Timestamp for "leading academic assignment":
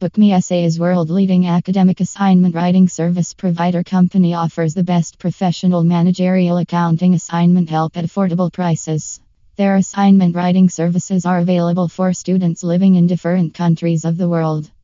1.10-2.54